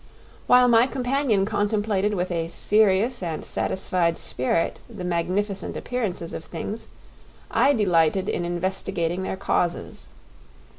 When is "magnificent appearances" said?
5.03-6.33